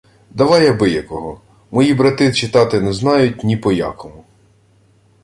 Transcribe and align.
—Давай 0.31 0.67
абиякого. 0.67 1.41
Мої 1.71 1.93
брати 1.93 2.33
читати 2.33 2.81
не 2.81 2.93
знають 2.93 3.43
ні 3.43 3.57
по 3.57 3.71
якому. 3.71 4.23